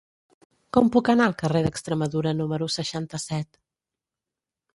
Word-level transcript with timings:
Com 0.77 0.87
puc 0.95 1.11
anar 1.13 1.27
al 1.31 1.35
carrer 1.41 1.61
d'Extremadura 1.65 2.33
número 2.41 2.71
seixanta-set? 2.77 3.61